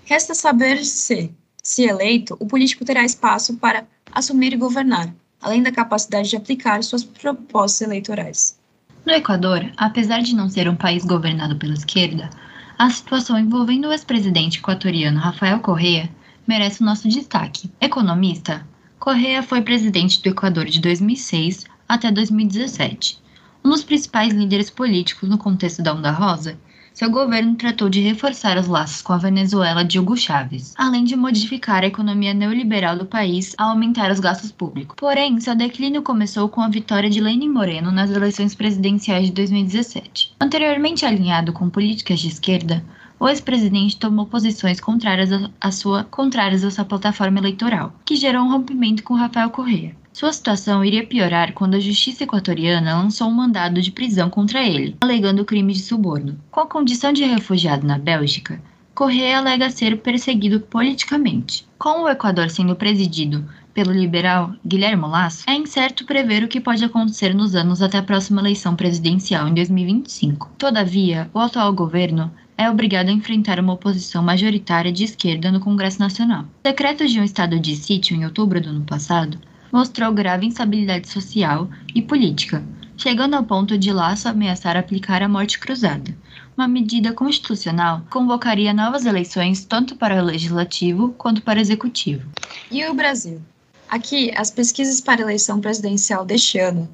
Resta 0.03 0.33
saber 0.33 0.83
se, 0.83 1.31
se 1.63 1.83
eleito, 1.83 2.35
o 2.39 2.45
político 2.45 2.85
terá 2.85 3.03
espaço 3.03 3.55
para 3.55 3.85
assumir 4.11 4.53
e 4.53 4.57
governar, 4.57 5.13
além 5.41 5.61
da 5.61 5.71
capacidade 5.71 6.29
de 6.29 6.35
aplicar 6.35 6.83
suas 6.83 7.03
propostas 7.03 7.81
eleitorais. 7.81 8.59
No 9.05 9.13
Equador, 9.13 9.71
apesar 9.77 10.21
de 10.21 10.35
não 10.35 10.49
ser 10.49 10.67
um 10.67 10.75
país 10.75 11.05
governado 11.05 11.55
pela 11.57 11.73
esquerda, 11.73 12.29
a 12.77 12.89
situação 12.89 13.37
envolvendo 13.39 13.87
o 13.87 13.91
ex-presidente 13.91 14.59
equatoriano 14.59 15.19
Rafael 15.19 15.59
Correa 15.59 16.09
merece 16.47 16.81
o 16.81 16.85
nosso 16.85 17.07
destaque. 17.07 17.71
Economista, 17.79 18.65
Correa 18.99 19.43
foi 19.43 19.61
presidente 19.61 20.21
do 20.21 20.29
Equador 20.29 20.65
de 20.65 20.81
2006 20.81 21.65
até 21.87 22.11
2017. 22.11 23.19
Um 23.63 23.69
dos 23.69 23.83
principais 23.83 24.33
líderes 24.33 24.69
políticos 24.69 25.29
no 25.29 25.37
contexto 25.37 25.81
da 25.81 25.93
Onda 25.93 26.11
Rosa 26.11 26.57
seu 26.95 27.11
governo 27.11 27.55
tratou 27.55 27.89
de 27.89 27.99
reforçar 27.99 28.57
os 28.57 28.67
laços 28.67 29.01
com 29.01 29.11
a 29.11 29.17
Venezuela 29.17 29.83
de 29.83 29.99
Hugo 29.99 30.15
Chávez, 30.15 30.73
além 30.77 31.03
de 31.03 31.13
modificar 31.17 31.83
a 31.83 31.87
economia 31.87 32.33
neoliberal 32.33 32.97
do 32.97 33.05
país 33.05 33.53
ao 33.57 33.71
aumentar 33.71 34.09
os 34.09 34.21
gastos 34.21 34.49
públicos. 34.49 34.95
Porém, 34.97 35.37
seu 35.41 35.53
declínio 35.53 36.01
começou 36.01 36.47
com 36.47 36.61
a 36.61 36.69
vitória 36.69 37.09
de 37.09 37.19
Lenin 37.19 37.49
Moreno 37.49 37.91
nas 37.91 38.09
eleições 38.09 38.55
presidenciais 38.55 39.25
de 39.25 39.33
2017. 39.33 40.35
Anteriormente 40.39 41.05
alinhado 41.05 41.51
com 41.51 41.69
políticas 41.69 42.21
de 42.21 42.29
esquerda, 42.29 42.81
o 43.19 43.27
ex-presidente 43.27 43.97
tomou 43.97 44.25
posições 44.25 44.79
contrárias 44.79 45.29
à 45.59 45.71
sua, 45.71 46.05
contrárias 46.05 46.63
à 46.63 46.71
sua 46.71 46.85
plataforma 46.85 47.39
eleitoral, 47.39 47.93
que 48.05 48.15
gerou 48.15 48.43
um 48.43 48.51
rompimento 48.51 49.03
com 49.03 49.15
Rafael 49.15 49.49
Correa. 49.49 49.93
Sua 50.15 50.31
situação 50.31 50.85
iria 50.85 51.05
piorar 51.05 51.51
quando 51.51 51.75
a 51.75 51.79
justiça 51.81 52.23
equatoriana 52.23 52.95
lançou 52.95 53.27
um 53.27 53.33
mandado 53.33 53.81
de 53.81 53.91
prisão 53.91 54.29
contra 54.29 54.65
ele, 54.65 54.95
alegando 55.01 55.43
crime 55.43 55.73
de 55.73 55.81
suborno. 55.81 56.39
Com 56.49 56.61
a 56.61 56.65
condição 56.65 57.11
de 57.11 57.25
refugiado 57.25 57.85
na 57.85 57.97
Bélgica, 57.97 58.61
Correa 58.93 59.39
alega 59.39 59.69
ser 59.69 59.97
perseguido 59.97 60.61
politicamente. 60.61 61.67
Com 61.77 62.03
o 62.03 62.07
Equador 62.07 62.49
sendo 62.49 62.77
presidido 62.77 63.43
pelo 63.73 63.91
liberal 63.91 64.53
Guilherme 64.65 65.05
Lasso, 65.05 65.43
é 65.49 65.53
incerto 65.53 66.05
prever 66.05 66.45
o 66.45 66.47
que 66.47 66.61
pode 66.61 66.85
acontecer 66.85 67.35
nos 67.35 67.53
anos 67.53 67.81
até 67.81 67.97
a 67.97 68.03
próxima 68.03 68.39
eleição 68.39 68.73
presidencial 68.73 69.49
em 69.49 69.53
2025. 69.53 70.49
Todavia, 70.57 71.29
o 71.33 71.39
atual 71.39 71.73
governo 71.73 72.31
é 72.57 72.69
obrigado 72.69 73.09
a 73.09 73.11
enfrentar 73.11 73.59
uma 73.59 73.73
oposição 73.73 74.23
majoritária 74.23 74.93
de 74.93 75.03
esquerda 75.03 75.51
no 75.51 75.59
Congresso 75.59 75.99
Nacional. 75.99 76.43
O 76.43 76.63
decreto 76.63 77.05
de 77.05 77.19
um 77.19 77.23
estado 77.25 77.59
de 77.59 77.75
sítio 77.75 78.15
em 78.15 78.23
outubro 78.23 78.61
do 78.61 78.69
ano 78.69 78.85
passado 78.85 79.37
mostrou 79.75 80.13
grave 80.13 80.45
instabilidade 80.45 81.09
social 81.09 81.69
e 81.93 82.01
política, 82.01 82.63
chegando 82.95 83.33
ao 83.33 83.43
ponto 83.43 83.77
de 83.77 83.91
Laço 83.91 84.29
ameaçar 84.29 84.77
aplicar 84.77 85.21
a 85.21 85.27
morte 85.27 85.59
cruzada. 85.59 86.15
Uma 86.55 86.65
medida 86.65 87.11
constitucional 87.11 88.01
convocaria 88.09 88.73
novas 88.73 89.05
eleições 89.05 89.65
tanto 89.65 89.97
para 89.97 90.23
o 90.23 90.25
legislativo 90.25 91.13
quanto 91.17 91.41
para 91.41 91.59
o 91.59 91.61
executivo. 91.61 92.25
E 92.71 92.85
o 92.85 92.93
Brasil? 92.93 93.41
Aqui, 93.89 94.31
as 94.37 94.49
pesquisas 94.49 95.01
para 95.01 95.19
a 95.19 95.23
eleição 95.23 95.59
presidencial 95.59 96.23
deste 96.23 96.57
ano 96.57 96.89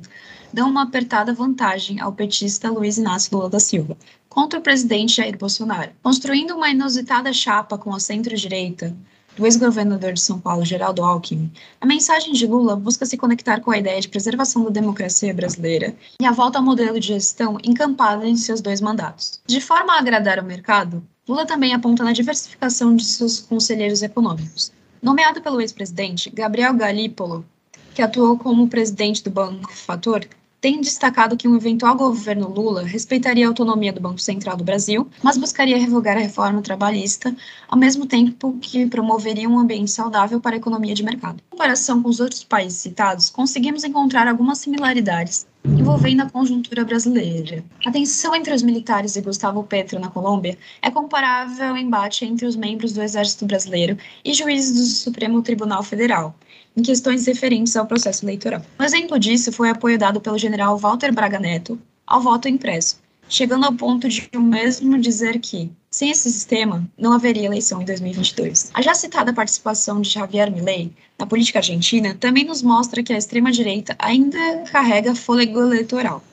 dão 0.51 0.67
uma 0.67 0.81
apertada 0.81 1.35
vantagem 1.35 1.99
ao 1.99 2.11
petista 2.11 2.71
Luiz 2.71 2.97
Inácio 2.97 3.37
Lula 3.37 3.47
da 3.47 3.59
Silva 3.59 3.95
contra 4.27 4.57
o 4.57 4.63
presidente 4.63 5.17
Jair 5.17 5.37
Bolsonaro, 5.37 5.91
construindo 6.01 6.55
uma 6.55 6.71
inusitada 6.71 7.31
chapa 7.31 7.77
com 7.77 7.93
a 7.93 7.99
centro-direita 7.99 8.97
do 9.37 9.45
ex-governador 9.45 10.13
de 10.13 10.21
São 10.21 10.39
Paulo, 10.39 10.65
Geraldo 10.65 11.03
Alckmin, 11.03 11.51
a 11.79 11.85
mensagem 11.85 12.33
de 12.33 12.45
Lula 12.45 12.75
busca 12.75 13.05
se 13.05 13.17
conectar 13.17 13.61
com 13.61 13.71
a 13.71 13.77
ideia 13.77 13.99
de 13.99 14.09
preservação 14.09 14.63
da 14.63 14.69
democracia 14.69 15.33
brasileira 15.33 15.95
e 16.19 16.25
a 16.25 16.31
volta 16.31 16.59
ao 16.59 16.65
modelo 16.65 16.99
de 16.99 17.07
gestão 17.07 17.57
encampado 17.63 18.25
em 18.25 18.35
seus 18.35 18.61
dois 18.61 18.81
mandatos. 18.81 19.39
De 19.47 19.61
forma 19.61 19.93
a 19.93 19.99
agradar 19.99 20.39
o 20.39 20.43
mercado, 20.43 21.03
Lula 21.27 21.45
também 21.45 21.73
aponta 21.73 22.03
na 22.03 22.11
diversificação 22.11 22.95
de 22.95 23.05
seus 23.05 23.39
conselheiros 23.39 24.01
econômicos. 24.01 24.71
Nomeado 25.01 25.41
pelo 25.41 25.61
ex-presidente, 25.61 26.29
Gabriel 26.29 26.73
Galípolo, 26.73 27.45
que 27.93 28.01
atuou 28.01 28.37
como 28.37 28.67
presidente 28.67 29.23
do 29.23 29.31
Banco 29.31 29.71
Fator, 29.71 30.25
tem 30.61 30.79
destacado 30.79 31.35
que 31.35 31.47
um 31.47 31.55
eventual 31.55 31.95
governo 31.95 32.47
Lula 32.47 32.83
respeitaria 32.83 33.47
a 33.47 33.49
autonomia 33.49 33.91
do 33.91 33.99
Banco 33.99 34.21
Central 34.21 34.55
do 34.55 34.63
Brasil, 34.63 35.09
mas 35.23 35.35
buscaria 35.35 35.75
revogar 35.75 36.15
a 36.15 36.19
reforma 36.19 36.61
trabalhista, 36.61 37.35
ao 37.67 37.79
mesmo 37.79 38.05
tempo 38.05 38.55
que 38.61 38.85
promoveria 38.85 39.49
um 39.49 39.57
ambiente 39.57 39.89
saudável 39.89 40.39
para 40.39 40.55
a 40.55 40.59
economia 40.59 40.93
de 40.93 41.03
mercado. 41.03 41.41
Em 41.47 41.49
comparação 41.49 42.03
com 42.03 42.09
os 42.09 42.19
outros 42.19 42.43
países 42.43 42.79
citados, 42.79 43.31
conseguimos 43.31 43.83
encontrar 43.83 44.27
algumas 44.27 44.59
similaridades 44.59 45.47
envolvendo 45.65 46.21
a 46.21 46.29
conjuntura 46.29 46.83
brasileira. 46.83 47.63
A 47.85 47.91
tensão 47.91 48.35
entre 48.35 48.53
os 48.53 48.63
militares 48.63 49.15
e 49.15 49.21
Gustavo 49.21 49.63
Petro 49.63 49.99
na 49.99 50.09
Colômbia 50.09 50.57
é 50.81 50.89
comparável 50.89 51.69
ao 51.69 51.77
embate 51.77 52.25
entre 52.25 52.45
os 52.45 52.55
membros 52.55 52.93
do 52.93 53.01
Exército 53.01 53.45
Brasileiro 53.45 53.97
e 54.25 54.33
juízes 54.33 54.75
do 54.75 54.85
Supremo 54.85 55.41
Tribunal 55.41 55.83
Federal, 55.83 56.35
em 56.75 56.81
questões 56.81 57.25
referentes 57.25 57.75
ao 57.75 57.85
processo 57.85 58.25
eleitoral. 58.25 58.61
Um 58.79 58.83
exemplo 58.83 59.19
disso 59.19 59.51
foi 59.51 59.69
apoio 59.69 59.97
dado 59.97 60.21
pelo 60.21 60.37
general 60.37 60.77
Walter 60.77 61.13
Braga 61.13 61.39
Neto 61.39 61.79
ao 62.05 62.21
voto 62.21 62.47
impresso, 62.47 62.99
chegando 63.27 63.65
ao 63.65 63.73
ponto 63.73 64.07
de 64.09 64.29
o 64.35 64.41
mesmo 64.41 64.99
dizer 64.99 65.39
que, 65.39 65.71
sem 65.89 66.09
esse 66.11 66.31
sistema, 66.31 66.85
não 66.97 67.13
haveria 67.13 67.45
eleição 67.45 67.81
em 67.81 67.85
2022. 67.85 68.71
A 68.73 68.81
já 68.81 68.93
citada 68.93 69.33
participação 69.33 70.01
de 70.01 70.09
Javier 70.09 70.51
Milei 70.51 70.91
na 71.17 71.25
política 71.25 71.59
argentina 71.59 72.15
também 72.19 72.43
nos 72.43 72.61
mostra 72.61 73.03
que 73.03 73.13
a 73.13 73.17
extrema-direita 73.17 73.95
ainda 73.99 74.63
carrega 74.71 75.15
fôlego 75.15 75.59
eleitoral. 75.59 76.23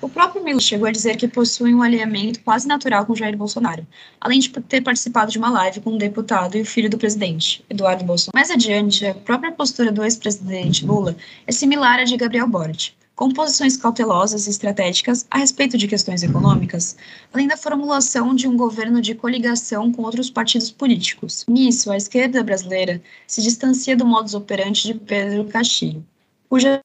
O 0.00 0.08
próprio 0.08 0.44
Milo 0.44 0.60
chegou 0.60 0.86
a 0.86 0.92
dizer 0.92 1.16
que 1.16 1.26
possui 1.26 1.74
um 1.74 1.82
alinhamento 1.82 2.40
quase 2.40 2.68
natural 2.68 3.06
com 3.06 3.14
Jair 3.14 3.36
Bolsonaro, 3.36 3.86
além 4.20 4.38
de 4.38 4.50
ter 4.50 4.82
participado 4.82 5.30
de 5.30 5.38
uma 5.38 5.50
live 5.50 5.80
com 5.80 5.92
um 5.92 5.98
deputado 5.98 6.56
e 6.56 6.62
o 6.62 6.66
filho 6.66 6.90
do 6.90 6.98
presidente, 6.98 7.64
Eduardo 7.70 8.04
Bolsonaro. 8.04 8.34
Mais 8.34 8.50
adiante, 8.50 9.06
a 9.06 9.14
própria 9.14 9.52
postura 9.52 9.90
do 9.90 10.04
ex-presidente 10.04 10.84
Lula 10.84 11.16
é 11.46 11.52
similar 11.52 12.00
à 12.00 12.04
de 12.04 12.16
Gabriel 12.16 12.46
Boric, 12.46 12.92
com 13.14 13.30
posições 13.30 13.76
cautelosas 13.76 14.46
e 14.46 14.50
estratégicas 14.50 15.26
a 15.30 15.38
respeito 15.38 15.78
de 15.78 15.86
questões 15.86 16.22
econômicas, 16.22 16.96
além 17.32 17.46
da 17.46 17.56
formulação 17.56 18.34
de 18.34 18.48
um 18.48 18.56
governo 18.56 19.00
de 19.00 19.14
coligação 19.14 19.92
com 19.92 20.02
outros 20.02 20.28
partidos 20.28 20.70
políticos. 20.70 21.44
Nisso, 21.48 21.90
a 21.90 21.96
esquerda 21.96 22.42
brasileira 22.42 23.00
se 23.26 23.40
distancia 23.40 23.96
do 23.96 24.04
modus 24.04 24.34
operandi 24.34 24.82
de 24.82 24.94
Pedro 24.94 25.44
Castilho, 25.44 26.04
cujas 26.48 26.80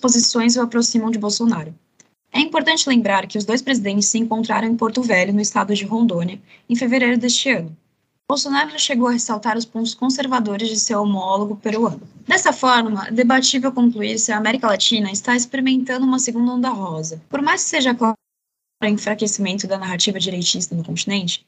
posições 0.00 0.56
o 0.56 0.60
aproximam 0.60 1.10
de 1.10 1.18
Bolsonaro. 1.18 1.74
É 2.32 2.40
importante 2.40 2.88
lembrar 2.88 3.26
que 3.26 3.36
os 3.36 3.44
dois 3.44 3.60
presidentes 3.60 4.06
se 4.06 4.18
encontraram 4.18 4.66
em 4.66 4.76
Porto 4.76 5.02
Velho, 5.02 5.34
no 5.34 5.40
estado 5.40 5.74
de 5.74 5.84
Rondônia, 5.84 6.40
em 6.68 6.74
fevereiro 6.74 7.18
deste 7.18 7.50
ano. 7.50 7.76
Bolsonaro 8.26 8.78
chegou 8.78 9.08
a 9.08 9.12
ressaltar 9.12 9.58
os 9.58 9.66
pontos 9.66 9.94
conservadores 9.94 10.70
de 10.70 10.80
seu 10.80 11.02
homólogo 11.02 11.56
peruano. 11.56 12.00
Dessa 12.26 12.50
forma, 12.50 13.08
é 13.08 13.10
debatível 13.10 13.70
concluir 13.70 14.18
se 14.18 14.32
a 14.32 14.38
América 14.38 14.66
Latina 14.68 15.12
está 15.12 15.36
experimentando 15.36 16.06
uma 16.06 16.18
segunda 16.18 16.52
onda 16.52 16.70
rosa. 16.70 17.20
Por 17.28 17.42
mais 17.42 17.64
que 17.64 17.70
seja 17.70 17.94
claro 17.94 18.16
o 18.82 18.86
enfraquecimento 18.86 19.66
da 19.66 19.76
narrativa 19.76 20.18
direitista 20.18 20.74
no 20.74 20.82
continente, 20.82 21.44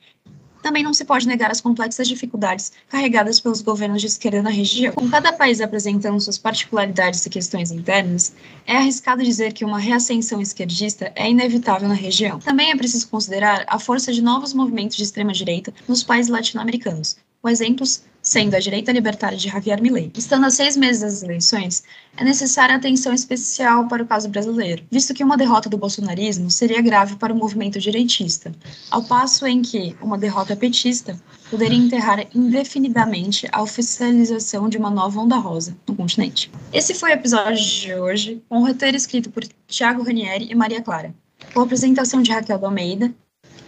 também 0.65 0.83
não 0.83 0.95
se 0.95 1.05
pode 1.05 1.29
negar 1.29 1.51
as 1.51 1.61
complexas 1.61 2.09
dificuldades 2.09 2.73
carregadas 2.89 3.39
pelos 3.39 3.61
governos 3.61 4.01
de 4.01 4.07
esquerda 4.07 4.43
na 4.43 4.49
região. 4.49 4.95
Com 4.95 5.11
cada 5.11 5.31
país 5.31 5.61
apresentando 5.61 6.19
suas 6.19 6.39
particularidades 6.39 7.25
e 7.27 7.29
questões 7.29 7.71
internas, 7.71 8.33
é 8.67 8.75
arriscado 8.75 9.23
dizer 9.23 9.53
que 9.53 9.63
uma 9.63 9.79
reascensão 9.79 10.41
esquerdista 10.41 11.13
é 11.15 11.29
inevitável 11.29 11.87
na 11.87 11.95
região. 11.95 12.39
Também 12.39 12.71
é 12.71 12.77
preciso 12.77 13.07
considerar 13.09 13.67
a 13.69 13.79
força 13.79 14.11
de 14.11 14.23
novos 14.23 14.55
movimentos 14.55 14.97
de 14.97 15.03
extrema-direita 15.03 15.75
nos 15.87 16.03
países 16.03 16.33
latino-americanos, 16.33 17.19
com 17.43 17.49
exemplos 17.51 18.03
sendo 18.25 18.55
a 18.55 18.59
direita 18.59 18.91
libertária 18.91 19.37
de 19.37 19.49
Javier 19.49 19.81
Milei. 19.83 20.11
Estando 20.17 20.47
a 20.47 20.51
seis 20.51 20.77
meses 20.77 21.03
das 21.03 21.23
eleições, 21.23 21.85
é 22.17 22.25
necessária 22.25 22.75
atenção 22.75 23.13
especial 23.13 23.87
para 23.87 24.03
o 24.03 24.07
caso 24.07 24.29
brasileiro, 24.31 24.83
visto 24.91 25.13
que 25.13 25.23
uma 25.23 25.37
derrota 25.37 25.69
do 25.69 25.77
bolsonarismo 25.77 26.51
seria 26.51 26.81
grave 26.81 27.17
para 27.17 27.35
o 27.35 27.37
movimento 27.37 27.79
direitista, 27.79 28.51
ao 28.91 29.05
passo 29.05 29.47
em 29.47 29.61
que 29.61 29.95
uma 30.01 30.17
derrota 30.17 30.57
petista 30.57 31.21
poderia 31.51 31.77
enterrar 31.79 32.27
indefinidamente 32.35 33.47
a 33.53 33.61
oficialização 33.63 34.71
de 34.71 34.79
uma 34.79 34.91
nova 34.91 35.21
onda 35.21 35.37
rosa 35.37 35.77
no 35.87 35.95
continente. 35.95 36.51
Esse 36.73 36.95
foi 36.95 37.11
o 37.11 37.15
episódio 37.15 37.63
de 37.63 37.95
hoje, 37.95 38.43
com 38.49 38.59
o 38.59 38.67
roteiro 38.67 38.97
escrito 38.97 39.29
por 39.29 39.45
Tiago 39.69 40.03
Ranieri 40.03 40.49
e 40.51 40.55
Maria 40.55 40.81
Clara, 40.81 41.15
com 41.53 41.61
a 41.61 41.65
apresentação 41.65 42.23
de 42.23 42.33
Raquel 42.33 42.65
Almeida 42.65 43.15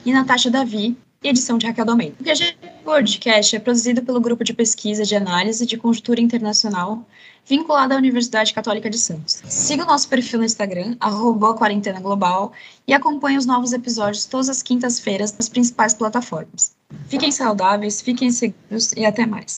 e 0.04 0.12
Natasha 0.12 0.50
Davi, 0.50 0.96
e 1.22 1.28
edição 1.28 1.58
de 1.58 1.66
Raquel 1.66 1.84
Domen. 1.84 2.14
O 2.20 2.24
QG 2.24 2.56
Podcast 2.84 3.56
é 3.56 3.58
produzido 3.58 4.02
pelo 4.02 4.20
Grupo 4.20 4.44
de 4.44 4.52
Pesquisa 4.52 5.04
de 5.04 5.14
Análise 5.16 5.66
de 5.66 5.76
Conjuntura 5.76 6.20
Internacional, 6.20 7.04
vinculado 7.44 7.94
à 7.94 7.96
Universidade 7.96 8.52
Católica 8.52 8.90
de 8.90 8.98
Santos. 8.98 9.42
Siga 9.48 9.84
o 9.84 9.86
nosso 9.86 10.08
perfil 10.08 10.40
no 10.40 10.44
Instagram, 10.44 10.96
arroba 11.00 11.54
Quarentena 11.54 12.00
Global, 12.00 12.52
e 12.86 12.92
acompanhe 12.92 13.38
os 13.38 13.46
novos 13.46 13.72
episódios 13.72 14.24
todas 14.24 14.48
as 14.48 14.62
quintas-feiras 14.62 15.32
nas 15.36 15.48
principais 15.48 15.94
plataformas. 15.94 16.76
Fiquem 17.08 17.30
saudáveis, 17.30 18.00
fiquem 18.00 18.30
seguros 18.30 18.92
e 18.92 19.04
até 19.04 19.26
mais. 19.26 19.54